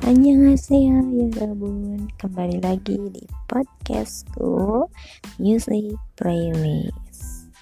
Annyeonghaseyo 0.00 1.04
ya 1.12 1.28
Rabun 1.44 2.08
Kembali 2.16 2.56
lagi 2.64 2.96
di 3.12 3.20
podcastku 3.44 4.88
Music 5.36 5.92
Playlist. 6.16 7.52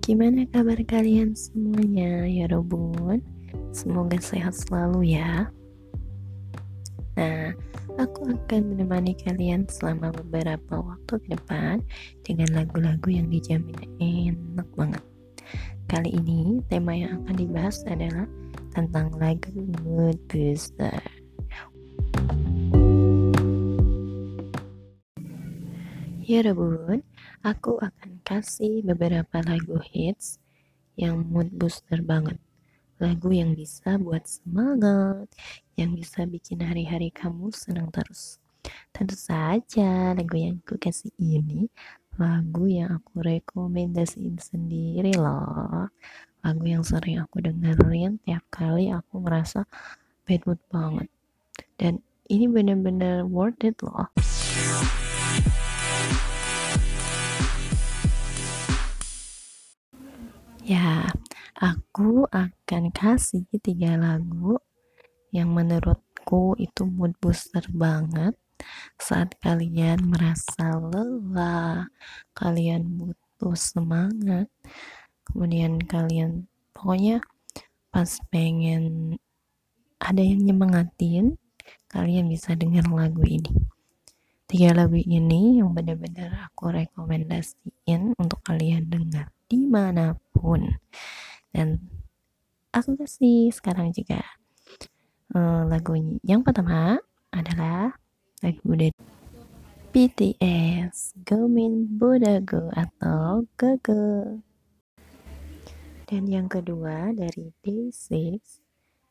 Gimana 0.00 0.48
kabar 0.48 0.80
kalian 0.88 1.36
semuanya 1.36 2.24
ya 2.24 2.48
Robun? 2.48 3.20
Semoga 3.76 4.16
sehat 4.16 4.56
selalu 4.56 5.12
ya 5.12 5.52
Nah, 7.18 7.50
aku 7.98 8.30
akan 8.30 8.78
menemani 8.78 9.18
kalian 9.18 9.66
selama 9.66 10.14
beberapa 10.22 10.78
waktu 10.78 11.18
ke 11.18 11.34
depan 11.34 11.82
dengan 12.22 12.62
lagu-lagu 12.62 13.10
yang 13.10 13.26
dijamin 13.26 13.74
enak 13.98 14.70
banget. 14.78 15.02
Kali 15.90 16.14
ini 16.14 16.62
tema 16.70 16.94
yang 16.94 17.18
akan 17.26 17.34
dibahas 17.34 17.82
adalah 17.90 18.22
tentang 18.70 19.10
lagu 19.18 19.50
mood 19.82 20.14
booster. 20.30 20.94
Ya 26.22 26.46
Rabun, 26.46 27.02
aku 27.42 27.82
akan 27.82 28.22
kasih 28.22 28.86
beberapa 28.86 29.42
lagu 29.42 29.82
hits 29.82 30.38
yang 30.94 31.26
mood 31.26 31.50
booster 31.50 31.98
banget 31.98 32.38
lagu 32.98 33.30
yang 33.30 33.54
bisa 33.54 33.94
buat 33.98 34.26
semangat, 34.26 35.30
yang 35.78 35.94
bisa 35.94 36.26
bikin 36.26 36.62
hari-hari 36.62 37.14
kamu 37.14 37.54
senang 37.54 37.90
terus. 37.94 38.42
Tentu 38.90 39.14
saja 39.14 40.12
lagu 40.12 40.34
yang 40.34 40.58
aku 40.66 40.76
kasih 40.76 41.14
ini 41.16 41.70
lagu 42.18 42.66
yang 42.66 42.98
aku 42.98 43.22
rekomendasiin 43.22 44.42
sendiri 44.42 45.14
loh. 45.14 45.86
Lagu 46.42 46.64
yang 46.66 46.82
sering 46.82 47.22
aku 47.22 47.38
dengerin 47.38 48.18
tiap 48.26 48.42
kali 48.50 48.90
aku 48.90 49.22
merasa 49.22 49.62
bad 50.26 50.42
mood 50.42 50.58
banget. 50.66 51.06
Dan 51.78 52.02
ini 52.26 52.50
bener-bener 52.50 53.22
worth 53.22 53.62
it 53.62 53.78
loh. 53.86 54.10
Ya, 60.66 61.08
Aku 61.58 62.22
akan 62.30 62.94
kasih 62.94 63.42
tiga 63.58 63.98
lagu 63.98 64.62
yang 65.34 65.50
menurutku 65.50 66.54
itu 66.54 66.86
mood 66.86 67.18
booster 67.18 67.66
banget 67.74 68.38
saat 68.94 69.34
kalian 69.42 70.06
merasa 70.06 70.78
lelah, 70.78 71.90
kalian 72.30 72.86
butuh 72.94 73.58
semangat, 73.58 74.46
kemudian 75.26 75.82
kalian 75.82 76.46
pokoknya 76.78 77.26
pas 77.90 78.06
pengen 78.30 79.18
ada 79.98 80.22
yang 80.22 80.46
nyemangatin, 80.46 81.42
kalian 81.90 82.30
bisa 82.30 82.54
dengar 82.54 82.86
lagu 82.86 83.26
ini. 83.26 83.50
Tiga 84.46 84.78
lagu 84.78 84.94
ini 84.94 85.58
yang 85.58 85.74
benar-benar 85.74 86.54
aku 86.54 86.70
rekomendasiin 86.70 88.14
untuk 88.14 88.46
kalian 88.46 88.86
dengar 88.86 89.34
di 89.50 89.58
mana 89.66 90.14
pun 90.30 90.62
dan 91.52 91.82
aku 92.72 92.94
kasih 93.00 93.50
sekarang 93.50 93.90
juga 93.90 94.20
uh, 95.34 95.64
lagunya 95.66 96.20
yang 96.22 96.44
pertama 96.44 97.00
adalah 97.32 97.96
lagu 98.40 98.72
dari 98.72 98.94
BTS 99.88 101.18
Gomin 101.26 101.98
Bodago 101.98 102.70
atau 102.70 103.48
Gogo. 103.58 104.38
Dan 106.06 106.30
yang 106.30 106.46
kedua 106.46 107.10
dari 107.10 107.50
Day6 107.66 108.38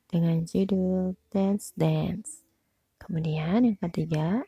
dengan 0.07 0.47
judul 0.47 1.19
Dance 1.27 1.75
Dance. 1.75 2.47
Kemudian 3.03 3.67
yang 3.67 3.77
ketiga 3.83 4.47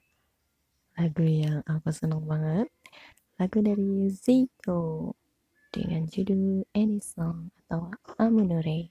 lagu 0.95 1.27
yang 1.27 1.59
aku 1.67 1.91
senang 1.91 2.23
banget 2.23 2.71
lagu 3.35 3.59
dari 3.59 4.07
Zico 4.07 5.18
dengan 5.69 6.09
judul 6.09 6.65
Any 6.73 6.97
Song 6.97 7.53
atau 7.65 7.93
Amunore. 8.17 8.89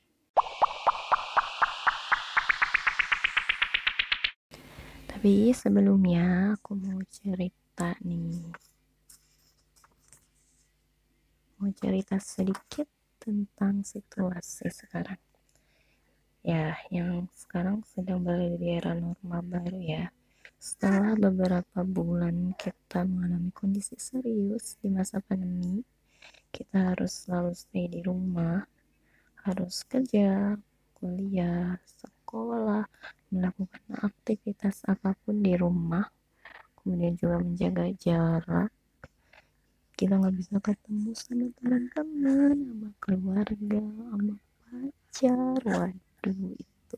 Tapi 5.10 5.50
sebelumnya 5.50 6.54
aku 6.54 6.78
mau 6.78 7.02
cerita 7.10 7.90
nih. 8.06 8.54
Mau 11.58 11.74
cerita 11.74 12.22
sedikit 12.22 12.86
tentang 13.18 13.82
situasi 13.82 14.70
sekarang. 14.70 15.18
Ya, 16.46 16.78
yang 16.94 17.26
sekarang 17.34 17.82
sedang 17.90 18.22
berada 18.22 18.54
di 18.54 18.70
era 18.70 18.94
normal 18.94 19.42
baru 19.42 19.78
ya. 19.82 20.04
Setelah 20.62 21.18
beberapa 21.18 21.82
bulan 21.82 22.54
kita 22.54 23.02
mengalami 23.02 23.50
kondisi 23.50 23.98
serius 23.98 24.78
di 24.78 24.86
masa 24.86 25.18
pandemi, 25.18 25.82
kita 26.53 26.94
harus 26.94 27.26
selalu 27.26 27.53
stay 27.53 27.86
di 27.88 28.00
rumah 28.03 28.64
harus 29.47 29.84
kerja 29.88 30.56
kuliah 30.98 31.78
sekolah 31.86 32.84
melakukan 33.31 33.84
aktivitas 34.03 34.82
apa 34.84 35.14
pun 35.22 35.41
di 35.41 35.54
rumah 35.54 36.04
kemudian 36.88 37.20
juga 37.20 37.37
menjaga 37.44 37.84
jarak. 38.00 38.72
Kita 39.92 40.16
nggak 40.16 40.37
bisa 40.41 40.56
ketemu 40.62 41.10
sama 41.12 41.47
teman-teman 41.58 42.56
sama 42.56 42.88
keluarga 42.97 43.82
sama 43.84 44.34
pacar. 44.64 45.60
Waduh 45.69 46.56
itu 46.56 46.97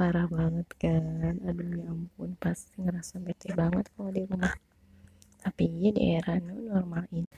parah 0.00 0.26
banget 0.32 0.68
kan? 0.80 1.34
Aduh 1.44 1.68
ya 1.76 1.84
ampun 1.92 2.30
pasti 2.40 2.80
ngerasa 2.80 3.20
bete 3.20 3.52
banget 3.52 3.84
kalau 3.92 4.08
di 4.08 4.24
rumah. 4.24 4.54
Tapi 5.44 5.92
di 5.92 6.16
era 6.16 6.40
normal 6.40 7.04
ini 7.12 7.28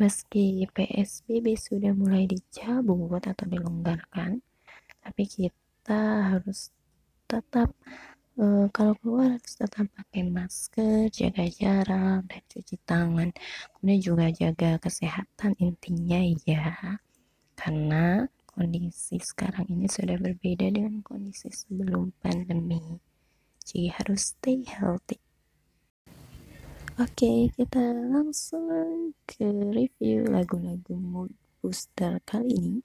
Meski 0.00 0.64
PSBB 0.72 1.56
sudah 1.56 1.92
mulai 1.92 2.24
dicabut 2.24 3.22
atau 3.22 3.44
dilonggarkan, 3.44 4.40
tapi 5.04 5.22
kita 5.28 6.32
harus 6.32 6.72
tetap 7.28 7.72
uh, 8.40 8.66
kalau 8.72 8.94
keluar 9.00 9.36
harus 9.36 9.54
tetap 9.56 9.86
pakai 9.92 10.26
masker, 10.26 11.12
jaga 11.12 11.44
jarak, 11.48 12.20
dan 12.26 12.42
cuci 12.48 12.76
tangan. 12.88 13.28
Kemudian 13.76 14.00
juga 14.00 14.26
jaga 14.32 14.70
kesehatan 14.80 15.54
intinya 15.60 16.20
ya. 16.48 16.98
Karena 17.56 18.26
kondisi 18.48 19.22
sekarang 19.22 19.70
ini 19.70 19.86
sudah 19.86 20.18
berbeda 20.18 20.66
dengan 20.68 21.00
kondisi 21.06 21.48
sebelum 21.52 22.12
pandemi. 22.18 22.80
Jadi 23.62 23.86
harus 23.94 24.34
stay 24.34 24.66
healthy. 24.66 25.21
Oke, 27.00 27.48
kita 27.56 27.80
langsung 28.12 28.68
ke 29.24 29.48
review 29.48 30.28
lagu-lagu 30.28 30.92
mood 30.92 31.32
booster 31.64 32.20
kali 32.28 32.52
ini. 32.52 32.76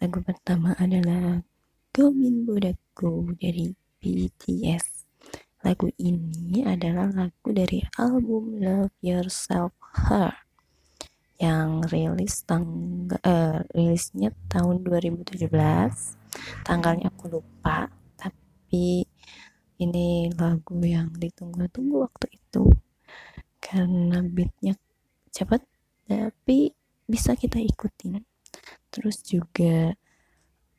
Lagu 0.00 0.24
pertama 0.24 0.72
adalah 0.80 1.44
Gomin 1.92 2.48
Bodaku 2.48 3.36
dari 3.36 3.76
BTS. 4.00 5.04
Lagu 5.60 5.92
ini 6.00 6.64
adalah 6.64 7.12
lagu 7.12 7.52
dari 7.52 7.84
album 8.00 8.64
Love 8.64 8.96
Yourself 9.04 9.76
Her 10.08 10.32
yang 11.36 11.84
rilis 11.92 12.48
tanggal 12.48 13.20
uh, 13.20 13.60
rilisnya 13.76 14.32
tahun 14.48 14.80
2017 14.80 15.52
tanggalnya 16.64 17.12
aku 17.12 17.28
lupa 17.28 17.92
tapi 18.16 19.04
ini 19.76 20.32
lagu 20.32 20.80
yang 20.80 21.12
ditunggu-tunggu 21.12 22.08
waktu 22.08 22.40
itu 22.40 22.72
karena 23.66 24.22
beatnya 24.22 24.78
cepat 25.34 25.66
tapi 26.06 26.70
bisa 27.10 27.34
kita 27.34 27.58
ikutin. 27.58 28.22
Terus 28.94 29.26
juga 29.26 29.98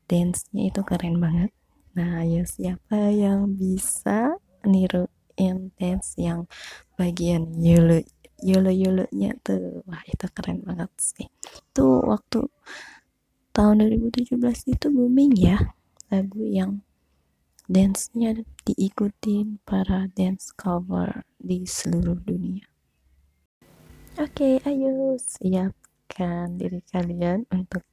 dance-nya 0.08 0.72
itu 0.72 0.82
keren 0.88 1.20
banget. 1.20 1.52
Nah 2.00 2.24
ya 2.24 2.48
siapa 2.48 3.12
yang 3.12 3.60
bisa 3.60 4.40
niruin 4.64 5.76
dance 5.76 6.16
yang 6.16 6.48
bagian 6.96 7.52
yolo 7.60 8.00
yolo 8.40 8.72
yolonya 8.72 9.36
tuh? 9.44 9.84
Wah 9.84 10.04
itu 10.08 10.26
keren 10.32 10.64
banget 10.64 10.92
sih. 10.96 11.28
Itu 11.44 12.08
waktu 12.08 12.48
tahun 13.52 13.84
2017 13.84 14.40
itu 14.72 14.88
booming 14.88 15.36
ya 15.36 15.60
lagu 16.08 16.40
yang 16.40 16.88
dance-nya 17.68 18.48
diikutin 18.64 19.60
para 19.68 20.08
dance 20.16 20.56
cover 20.56 21.28
di 21.36 21.68
seluruh 21.68 22.16
dunia 22.16 22.64
Oke, 24.18 24.58
ayo. 24.66 25.14
Siapkan 25.22 26.58
diri 26.58 26.82
kalian 26.90 27.46
untuk 27.54 27.86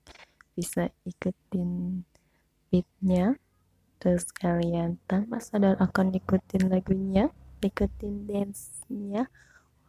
bisa 0.56 0.88
ikutin 1.04 2.00
beatnya. 2.72 3.36
Terus 4.00 4.32
kalian 4.32 4.96
tanpa 5.04 5.36
sadar 5.44 5.76
akan 5.76 6.16
ikutin 6.16 6.72
lagunya 6.72 7.28
ikutin 7.60 8.24
dance-nya. 8.24 9.28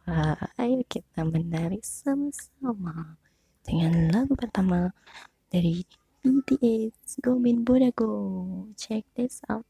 Wah 0.04 0.36
ayo 0.60 0.84
kita 0.84 1.24
menari 1.24 1.80
sama-sama 1.80 3.16
dengan 3.64 4.12
lagu 4.12 4.36
pertama 4.36 4.92
dari 5.48 5.88
BTS 6.20 7.24
Go 7.24 7.40
Min 7.40 7.64
Bodago. 7.64 8.12
Check 8.76 9.08
this 9.16 9.40
out 9.48 9.64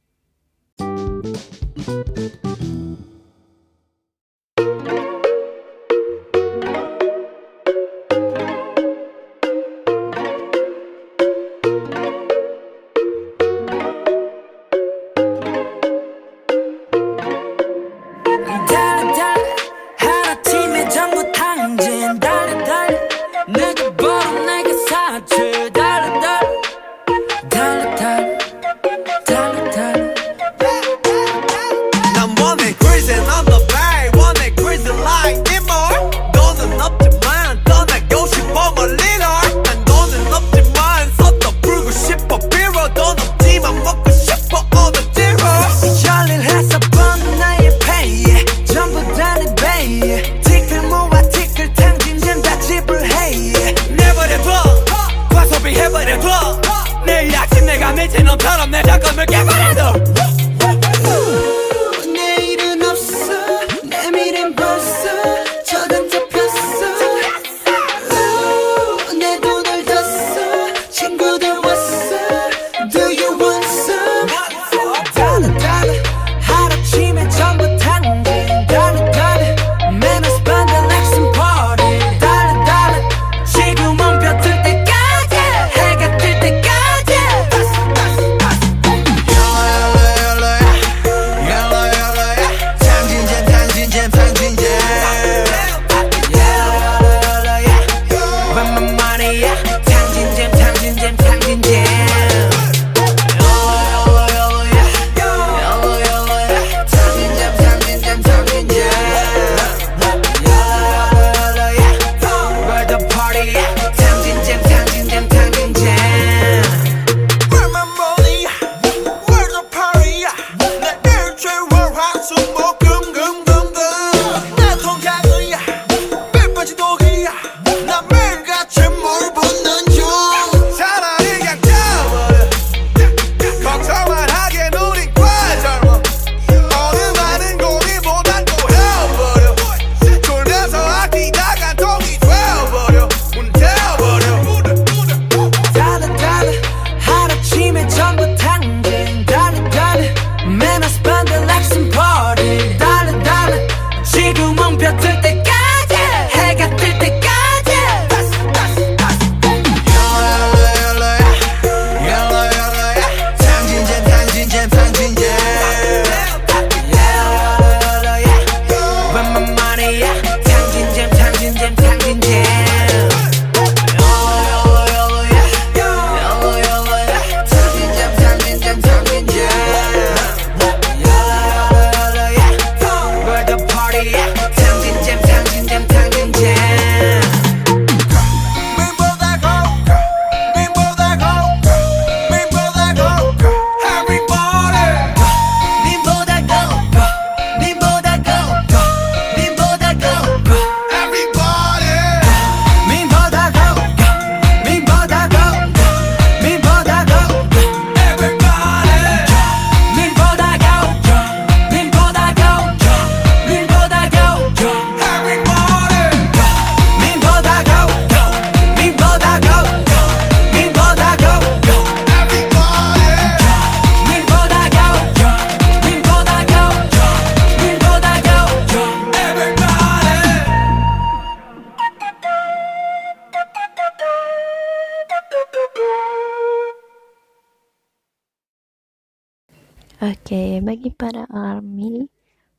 bagi 240.67 240.91
para 240.91 241.31
army, 241.31 242.11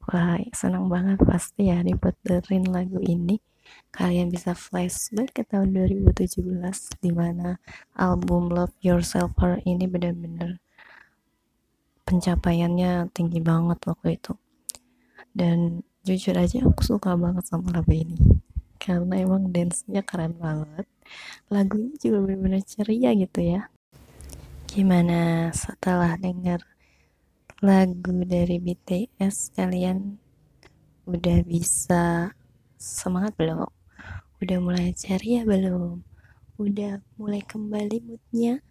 wah 0.07 0.39
senang 0.55 0.87
banget 0.87 1.19
pasti 1.27 1.67
ya 1.67 1.83
diputerin 1.83 2.63
lagu 2.71 3.03
ini. 3.03 3.35
Kalian 3.91 4.31
bisa 4.31 4.55
flashback 4.55 5.35
ke 5.35 5.43
tahun 5.43 5.75
2017 5.75 7.03
di 7.03 7.11
mana 7.11 7.59
album 7.99 8.47
Love 8.47 8.71
Yourself 8.79 9.35
ini 9.67 9.83
benar-benar 9.91 10.55
pencapaiannya 12.07 13.11
tinggi 13.11 13.43
banget 13.43 13.83
waktu 13.83 14.15
itu. 14.15 14.33
Dan 15.35 15.83
jujur 16.07 16.39
aja 16.39 16.63
aku 16.63 16.79
suka 16.87 17.19
banget 17.19 17.43
sama 17.43 17.75
lagu 17.75 17.91
ini 17.91 18.39
karena 18.79 19.19
emang 19.19 19.51
dance-nya 19.51 19.99
keren 20.07 20.39
banget. 20.39 20.87
Lagunya 21.51 21.91
juga 21.99 22.23
benar-benar 22.23 22.63
ceria 22.63 23.11
gitu 23.19 23.43
ya. 23.43 23.67
Gimana 24.71 25.51
setelah 25.51 26.15
dengar 26.15 26.63
lagu 27.57 28.13
dari 28.21 28.61
BTS 28.61 29.57
kalian 29.57 30.21
udah 31.09 31.41
bisa 31.41 32.29
semangat 32.77 33.33
belum? 33.33 33.65
Udah 34.37 34.57
mulai 34.61 34.93
ceria 34.93 35.41
ya, 35.41 35.49
belum? 35.49 36.05
Udah 36.61 37.01
mulai 37.17 37.41
kembali 37.41 37.97
moodnya? 38.05 38.61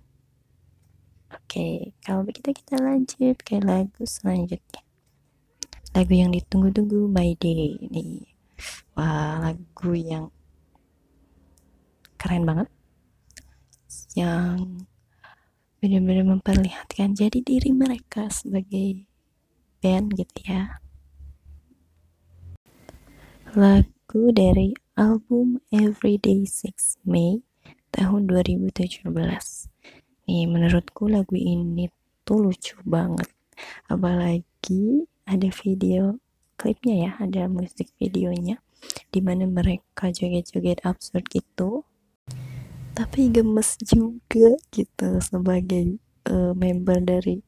Oke, 1.35 1.43
okay, 1.51 1.75
kalau 2.07 2.23
begitu 2.23 2.55
kita 2.55 2.79
lanjut 2.79 3.35
ke 3.43 3.59
lagu 3.59 4.07
selanjutnya. 4.07 4.87
Lagu 5.91 6.15
yang 6.15 6.31
ditunggu-tunggu 6.31 7.11
My 7.11 7.35
Day 7.35 7.75
ini. 7.83 8.23
Wah, 8.95 9.51
lagu 9.51 9.91
yang 9.99 10.31
keren 12.15 12.47
banget. 12.47 12.71
Yang 14.15 14.87
benar-benar 15.81 16.25
memperlihatkan 16.39 17.13
jadi 17.13 17.39
diri 17.45 17.71
mereka 17.71 18.33
sebagai 18.33 19.05
band 19.85 20.17
gitu 20.17 20.41
ya. 20.49 20.81
Lagu 23.53 24.33
dari 24.33 24.73
album 24.97 25.61
Everyday 25.69 26.49
6 26.49 27.05
May 27.05 27.45
tahun 27.93 28.29
2017 28.29 29.13
nih 30.27 30.45
menurutku 30.51 31.07
lagu 31.07 31.37
ini 31.37 31.89
tuh 32.27 32.49
lucu 32.51 32.77
banget. 32.83 33.29
Apalagi 33.89 35.07
ada 35.25 35.49
video 35.53 36.19
klipnya 36.57 36.95
ya 37.09 37.11
ada 37.21 37.49
musik 37.49 37.93
videonya 38.01 38.59
di 39.13 39.21
mana 39.25 39.49
mereka 39.49 40.13
joget-joget 40.13 40.83
absurd 40.85 41.25
gitu 41.29 41.85
tapi 42.97 43.29
gemes 43.29 43.77
juga 43.85 44.57
gitu 44.73 45.21
sebagai 45.21 46.01
uh, 46.33 46.57
member 46.57 46.97
dari 47.05 47.45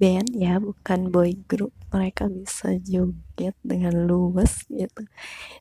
band 0.00 0.32
ya 0.32 0.56
bukan 0.56 1.12
boy 1.12 1.36
group. 1.44 1.76
Mereka 1.92 2.32
bisa 2.32 2.80
joget 2.80 3.52
dengan 3.60 4.08
luwes 4.08 4.64
gitu. 4.72 5.04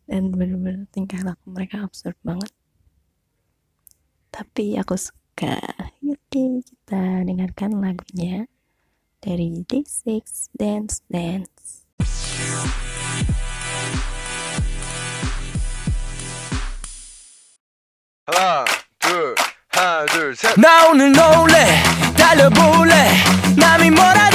Dan 0.08 0.32
bener-bener 0.32 0.88
tingkah 0.96 1.20
laku 1.20 1.52
mereka 1.52 1.84
absurd 1.84 2.16
banget. 2.24 2.48
Tapi 4.32 4.80
aku 4.80 4.96
suka. 4.96 5.60
Oke 6.00 6.64
kita 6.64 7.28
dengarkan 7.28 7.76
lagunya 7.76 8.48
dari 9.20 9.68
D6 9.68 10.56
Dance 10.56 11.04
Dance. 11.12 11.84
Halo. 18.30 18.79
하나 20.00 20.06
둘 20.06 20.34
셋 20.34 20.56
나 20.58 20.88
오늘 20.88 21.12
놀래. 21.12 21.84
달려볼래. 22.16 23.12
남이 23.58 23.92
뭐라 23.92 24.29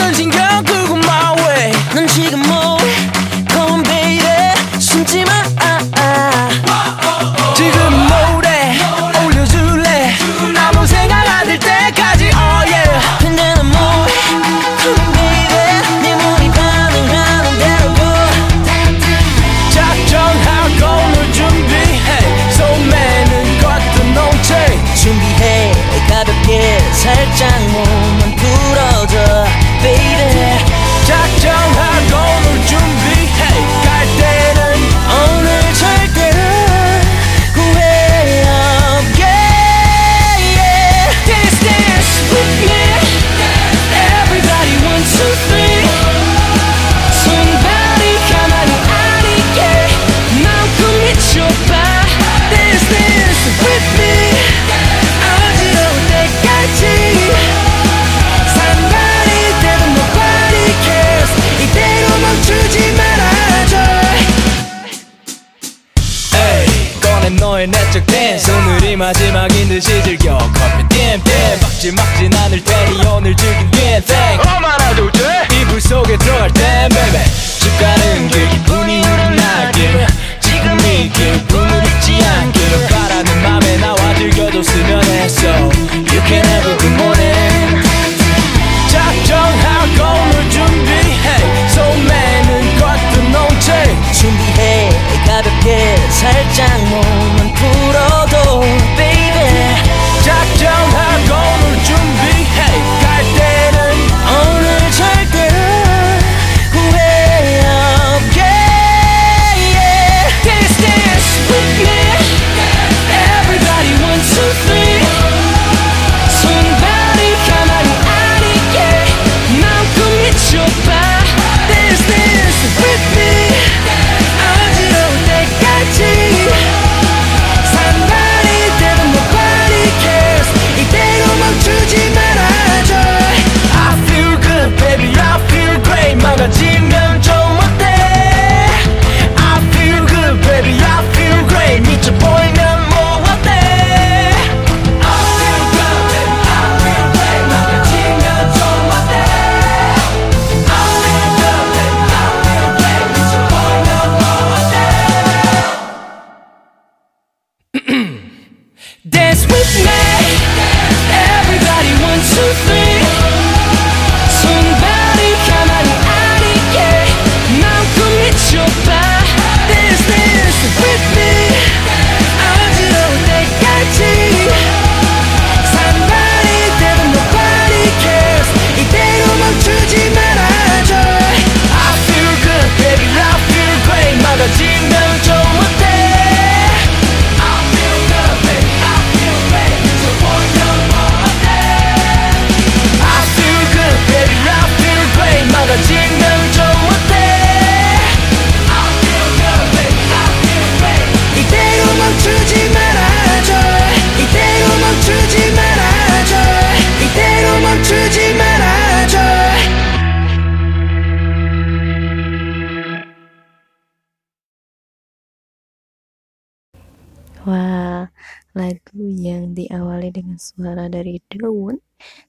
diawali 219.51 220.15
dengan 220.15 220.39
suara 220.39 220.87
dari 220.87 221.19
daun 221.27 221.75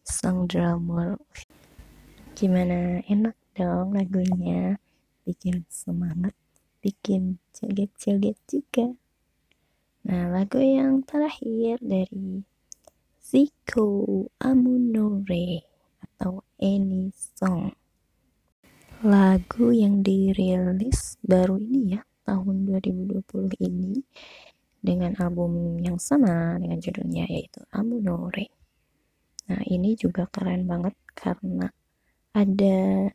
sang 0.01 0.50
drummer 0.50 1.22
gimana? 2.34 2.98
Enak 3.05 3.38
dong 3.53 3.94
lagunya. 3.94 4.82
Bikin 5.22 5.70
semangat 5.70 6.34
bikin 6.82 7.38
joget-joget 7.53 8.41
juga. 8.50 8.98
Nah 10.10 10.34
lagu 10.34 10.58
yang 10.58 11.05
terakhir 11.05 11.77
dari 11.86 12.41
Zico 13.22 14.25
Amunore 14.41 15.62
atau 16.01 16.41
Any 16.58 17.13
Song. 17.13 17.70
Lagu 19.05 19.70
yang 19.70 20.01
dirilis 20.01 21.22
baru 21.22 21.62
ini 21.62 21.94
ya 21.94 22.01
tahun 22.25 22.65
2020 22.65 23.62
ini 23.62 24.01
dengan 24.86 25.18
album 25.18 25.82
yang 25.82 25.98
sama 25.98 26.62
dengan 26.62 26.77
judulnya 26.77 27.25
yaitu 27.25 27.65
Amunore. 27.74 28.54
Nah 29.50 29.62
ini 29.65 29.98
juga 29.98 30.30
keren 30.30 30.70
banget 30.70 30.94
karena 31.18 31.74
ada 32.38 33.10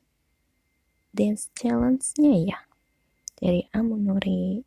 dance 1.14 1.54
challenge-nya 1.54 2.34
ya 2.50 2.58
dari 3.38 3.62
Amunori 3.70 4.66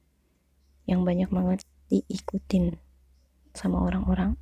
yang 0.88 1.03
banyak 1.03 1.27
banget 1.27 1.67
diikutin 1.91 2.79
sama 3.51 3.83
orang-orang. 3.83 4.39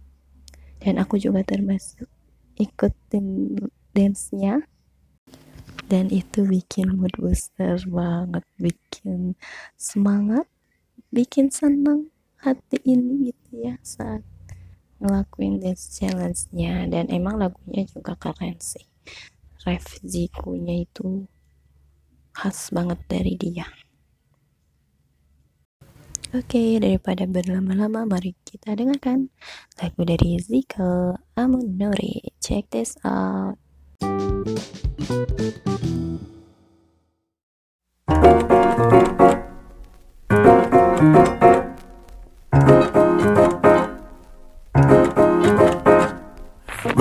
Dan 0.81 0.97
aku 0.97 1.17
juga 1.21 1.45
termasuk 1.45 2.09
ikutin 2.57 3.57
dance-nya. 3.93 4.65
Dan 5.91 6.07
itu 6.07 6.47
bikin 6.47 6.95
mood 6.95 7.11
booster 7.19 7.75
banget 7.91 8.47
bikin 8.55 9.35
semangat 9.75 10.47
bikin 11.11 11.51
senang 11.51 12.07
hati 12.41 12.77
ini 12.89 13.29
gitu 13.29 13.69
ya 13.69 13.77
saat 13.85 14.25
ngelakuin 15.01 15.61
dance 15.61 15.97
challenge-nya 15.97 16.89
dan 16.89 17.09
emang 17.09 17.37
lagunya 17.37 17.85
juga 17.89 18.17
keren 18.17 18.57
sih 18.61 18.85
ref 19.65 20.01
Zico-nya 20.01 20.85
itu 20.85 21.25
khas 22.33 22.73
banget 22.73 22.99
dari 23.09 23.33
dia 23.37 23.69
Oke, 26.31 26.79
daripada 26.79 27.27
berlama-lama, 27.27 28.07
mari 28.07 28.31
kita 28.47 28.71
dengarkan 28.71 29.27
lagu 29.75 29.99
dari 30.07 30.39
Zika 30.39 31.19
Amunori. 31.35 32.31
Check 32.39 32.71
this 32.71 32.95
out. 33.03 33.59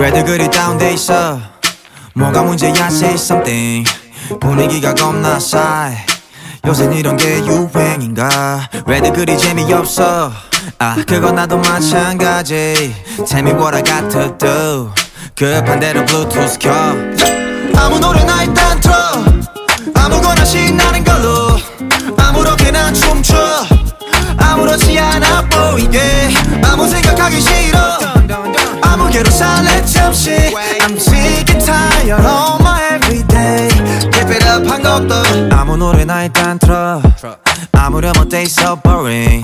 왜들 0.01 0.25
그리 0.25 0.49
다운돼 0.49 0.93
있어? 0.93 1.39
뭐가 2.15 2.41
문제야 2.41 2.87
say 2.87 3.13
something. 3.13 3.87
분위기가 4.39 4.95
겁나 4.95 5.39
싸해. 5.39 5.95
요새 6.65 6.89
이런 6.95 7.15
게 7.17 7.37
유행인가? 7.45 8.67
왜들 8.87 9.13
그리 9.13 9.37
재미없어? 9.37 10.31
아 10.79 10.95
그건 11.07 11.35
나도 11.35 11.59
마찬가지. 11.59 12.95
Tell 13.27 13.47
me 13.47 13.51
what 13.51 13.75
I 13.75 13.83
got 13.83 14.09
to 14.09 14.35
do 14.39 14.91
급한 15.35 15.79
대로 15.79 16.03
블루투스 16.07 16.57
켜. 16.57 16.71
아무 17.77 17.99
노래나 17.99 18.41
일단 18.41 18.79
틀어. 18.79 18.95
아무거나 19.93 20.43
신나는 20.43 21.03
걸로. 21.03 21.59
아무렇게나 22.17 22.91
춤춰. 22.93 23.35
아무렇지 24.35 24.97
않아 24.97 25.47
보이게. 25.47 26.31
아무 26.63 26.87
생각하기 26.87 27.39
싫어 27.39 27.80
것도 34.91 35.15
아무 35.55 35.77
노래나 35.77 36.23
일단 36.25 36.59
틀어 36.59 37.01
아무렴 37.81 38.13
어때 38.19 38.43
so 38.43 38.79
boring. 38.83 39.43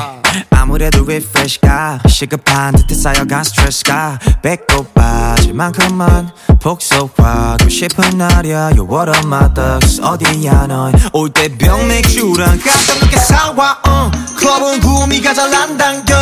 아무래도 0.52 1.04
refresh가 1.04 2.00
시급한 2.08 2.76
듯해 2.76 2.94
쌓여간 2.94 3.44
스트레스가. 3.44 4.20
배꼽 4.44 4.94
빠질 4.94 5.54
만큼은 5.56 6.30
복속하고 6.62 7.68
싶은 7.68 8.20
날이야. 8.20 8.74
You're 8.74 8.88
one 8.88 9.10
of 9.10 9.26
my 9.26 9.52
thugs. 9.56 10.00
어디야 10.02 10.68
넌올 10.68 11.34
때 11.34 11.48
병 11.58 11.88
맥주랑 11.88 12.60
깜짝 12.60 13.00
늦게 13.02 13.18
사와 13.18 13.82
uh. 13.88 14.36
클럽은 14.38 14.82
구미가 14.82 15.34
잘안 15.34 15.76
당겨. 15.76 16.16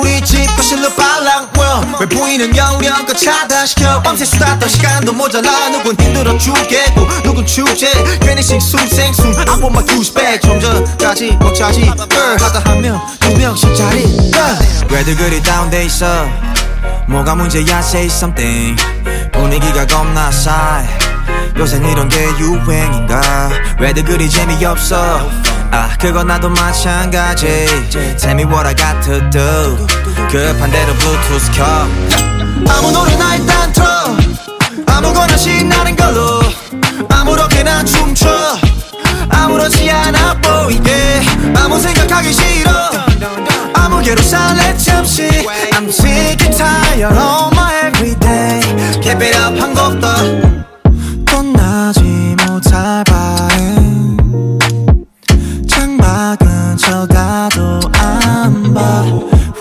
우리 0.00 0.20
집 0.24 0.44
거실로 0.56 0.90
빨랑 0.96 1.52
왜 2.00 2.06
보이는 2.08 2.56
영역껏 2.56 3.16
차단시켜? 3.16 4.02
밤새 4.02 4.24
수다 4.24 4.58
떨 4.58 4.68
시간도 4.68 5.12
모자라. 5.12 5.70
누군 5.70 5.94
힘들어 6.00 6.36
죽겠고 6.36 7.06
누군 7.22 7.46
축제? 7.46 7.92
괜히 8.20 8.42
싱숭생숭. 8.42 9.32
I 9.46 9.60
want 9.62 9.66
my 9.70 9.86
goose 9.86 10.12
back 10.12 10.40
좀 10.40 10.60
전까지 10.60 11.38
먹자지. 11.52 11.80
girl 11.82 12.40
하다 12.40 12.70
한명두 12.70 13.36
명씩 13.38 13.76
자리. 13.76 14.06
왜들 14.90 15.16
그리 15.16 15.42
다운돼 15.42 15.84
있어? 15.84 16.26
뭐가 17.06 17.34
문제야 17.34 17.78
say 17.80 18.06
something. 18.06 18.76
분위기가 19.32 19.86
겁나 19.86 20.30
싸해. 20.30 20.88
요샌 21.58 21.84
이런 21.84 22.08
게 22.08 22.24
유행인가? 22.38 23.50
왜들 23.78 24.04
그리 24.04 24.28
재미없어? 24.28 25.30
아 25.70 25.90
그건 26.00 26.26
나도 26.28 26.48
마찬가지. 26.48 27.46
Tell 28.18 28.32
me 28.32 28.44
what 28.44 28.66
I 28.66 28.74
got 28.74 29.00
to 29.04 29.20
do 29.30 29.86
급한 30.30 30.70
대로 30.70 30.94
블루투스 30.94 31.50
켜. 31.52 31.64
아무 32.68 32.90
노래나 32.90 33.36
일단 33.36 33.72
틀어. 33.72 33.86
아무거나 34.86 35.36
신나는 35.36 35.96
걸로. 35.96 36.40
아무렇게나 37.08 37.84
춤춰 37.84 38.28
아무렇지 39.32 39.90
않아 39.90 40.34
보이게. 40.40 41.20
아무 41.56 41.78
생각하기 41.80 42.32
싫어. 42.32 42.70
아무개로 43.74 44.22
살래 44.22 44.76
잠시. 44.76 45.28
I'm 45.72 45.88
sick 45.88 46.40
and 46.46 46.56
tired 46.56 47.16
of 47.16 47.52
my 47.52 47.88
everyday. 47.88 48.60
Keep 49.00 49.22
it 49.22 49.36
up 49.36 49.58
한 49.60 49.74
곡 49.74 50.00
더 50.00 50.14
떠나지 51.26 52.02
못할 52.46 53.04
바엔. 53.04 54.18
창밖은 55.68 56.76
쳐다도 56.76 57.80
안봐. 57.98 59.04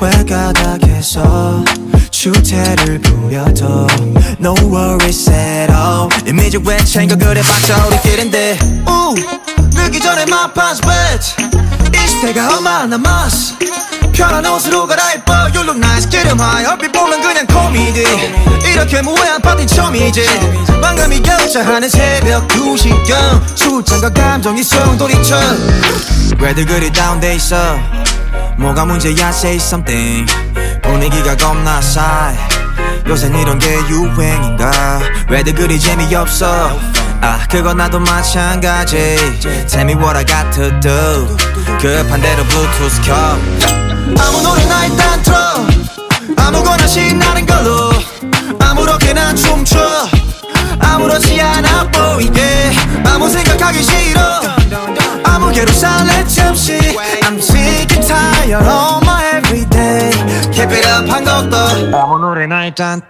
회가닥에서 0.02 1.64
주태를 2.10 3.00
부려도 3.00 3.88
No 4.40 4.54
worries 4.64 5.30
at 5.30 5.72
all. 5.72 6.10
이미지 6.28 6.58
왜 6.66 6.78
챙겨 6.78 7.16
그래 7.16 7.42
봤자 7.42 7.86
우리끼린데. 7.88 8.58
우 8.88 9.16
늦기 9.92 10.00
전에 10.00 10.22
my 10.24 10.48
pants 10.54 10.82
wet 10.88 11.36
20대가 11.92 12.56
얼마 12.56 12.86
남았어. 12.86 13.56
편한 14.14 14.46
옷으로 14.46 14.88
갈아입어. 14.88 15.34
You 15.54 15.64
look 15.64 15.78
nice. 15.78 16.08
기름 16.10 16.40
하이 16.40 16.66
얼핏 16.66 16.94
보면 16.94 17.22
그냥 17.22 17.46
코미디. 17.46 18.06
이렇게 18.72 19.02
무해한 19.02 19.42
파티 19.42 19.68
처음이지. 19.68 20.26
망감이 20.82 21.22
격차하는 21.22 21.90
새벽 21.90 22.48
2시경. 22.48 23.56
출장과 23.56 24.10
감정이 24.12 24.64
소용돌이쳐 24.64 25.38
왜들 26.40 26.66
그리 26.66 26.92
다운돼 26.92 27.36
있어 27.36 27.78
뭐가 28.58 28.86
문제야 28.86 29.30
say 29.30 29.58
something. 29.58 30.26
분위기가 30.82 31.36
겁나 31.36 31.82
싸해. 31.82 32.38
요샌 33.08 33.36
이런 33.36 33.60
게 33.60 33.76
유행인가? 33.90 35.02
왜들 35.30 35.54
그리 35.54 35.78
재미없어 35.78 36.80
아 37.22 37.46
그건 37.50 37.78
나도 37.78 38.00
마찬가지. 38.00 39.16
Tell 39.68 39.82
me 39.84 39.94
what 39.96 40.18
I 40.18 40.26
got 40.26 40.52
to 40.56 40.72
do 40.80 41.28
급한 41.80 42.20
대로 42.22 42.44
블루투스 42.46 43.02
켜. 43.04 43.14
아무 44.20 44.42
노래나 44.42 44.86
일단 44.86 45.22
틀어. 45.22 45.38
아무거나 46.38 46.88
신나는 46.88 47.46
걸로. 47.46 47.92
아무렇게나 48.60 49.36
춤춰. 49.36 49.80
아무렇지 50.80 51.40
않아 51.40 51.90
보이게. 51.92 52.72
아무 53.06 53.30
생각하기 53.30 53.84
싫어. 53.84 54.22
아무개로 55.24 55.72
살래 55.74 56.26
잠시 56.28 56.74
I'm 57.22 57.38
sick 57.38 57.96
and 57.96 58.08
tired 58.08 58.68
of 58.68 59.04
my 59.04 59.38
everyday. 59.38 60.12
Keep 60.52 60.72
it 60.74 60.88
up 60.88 61.10
한 61.10 61.24
곡더 61.24 61.98
아무 61.98 62.20
노래나 62.20 62.66
일단 62.66 63.02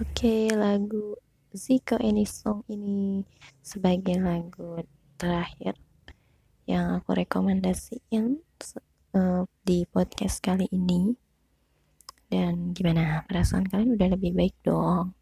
Oke, 0.00 0.48
lagu 0.56 1.12
Ziko 1.52 2.00
Any 2.00 2.24
Song 2.24 2.64
ini 2.72 3.20
sebagai 3.60 4.16
lagu 4.16 4.80
terakhir 5.20 5.76
yang 6.64 6.96
aku 6.96 7.20
rekomendasikan 7.20 8.40
uh, 9.12 9.44
di 9.60 9.84
podcast 9.84 10.40
kali 10.40 10.72
ini. 10.72 11.12
Dan 12.32 12.72
gimana 12.72 13.28
perasaan 13.28 13.68
kalian 13.68 14.00
udah 14.00 14.08
lebih 14.16 14.32
baik 14.32 14.56
dong 14.64 15.12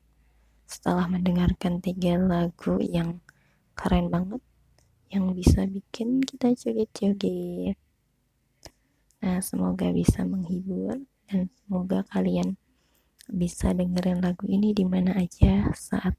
setelah 0.62 1.10
mendengarkan 1.10 1.82
tiga 1.82 2.14
lagu 2.14 2.78
yang 2.78 3.18
keren 3.74 4.06
banget 4.14 4.38
yang 5.10 5.34
bisa 5.34 5.66
bikin 5.66 6.22
kita 6.22 6.54
joget-joget. 6.54 7.74
Nah, 9.26 9.42
semoga 9.42 9.90
bisa 9.90 10.22
menghibur 10.22 11.02
dan 11.26 11.50
semoga 11.66 12.06
kalian 12.14 12.54
bisa 13.28 13.76
dengerin 13.76 14.24
lagu 14.24 14.48
ini 14.48 14.72
di 14.72 14.88
mana 14.88 15.12
aja 15.20 15.68
saat 15.76 16.16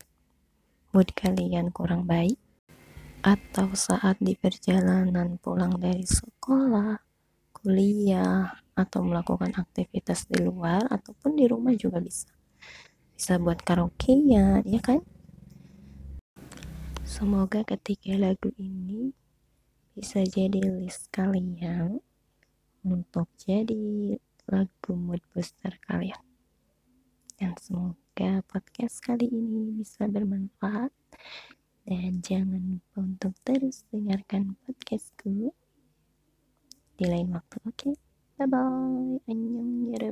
mood 0.93 1.09
kalian 1.17 1.73
kurang 1.73 2.05
baik 2.05 2.37
atau 3.25 3.73
saat 3.75 4.15
di 4.23 4.37
perjalanan 4.37 5.35
pulang 5.41 5.75
dari 5.75 6.07
sekolah, 6.07 6.95
kuliah, 7.51 8.47
atau 8.77 9.03
melakukan 9.03 9.51
aktivitas 9.59 10.31
di 10.31 10.39
luar 10.39 10.87
ataupun 10.87 11.35
di 11.35 11.43
rumah 11.49 11.75
juga 11.75 11.99
bisa. 11.99 12.31
Bisa 13.11 13.35
buat 13.35 13.59
karaoke 13.59 14.15
ya, 14.31 14.63
kan? 14.79 15.03
Semoga 17.03 17.67
ketika 17.67 18.15
lagu 18.15 18.55
ini 18.55 19.11
bisa 19.91 20.23
jadi 20.23 20.63
list 20.63 21.11
kalian 21.11 21.99
untuk 22.87 23.27
jadi 23.35 24.15
lagu 24.47 24.91
mood 24.95 25.19
booster 25.35 25.75
kalian 25.83 26.28
dan 27.39 27.56
semoga 27.56 28.43
podcast 28.52 28.99
kali 28.99 29.32
ini 29.32 29.71
bisa 29.80 30.12
bermanfaat. 30.12 30.91
Dan 31.88 32.19
jangan 32.19 32.60
lupa 32.60 32.97
untuk 32.99 33.34
terus 33.47 33.88
dengarkan 33.89 34.60
podcastku. 34.67 35.56
Di 36.99 37.06
lain 37.08 37.32
waktu 37.32 37.58
oke? 37.63 37.73
Okay? 37.80 37.95
bye 38.39 38.47
bye 38.47 39.19
annyeong 39.28 39.91
ya 39.91 40.12